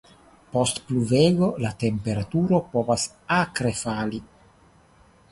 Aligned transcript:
Post 0.53 0.79
pluvego, 0.85 1.49
la 1.65 1.71
temperaturo 1.83 2.59
povas 2.71 3.05
akre 3.35 3.75
fali. 3.83 4.23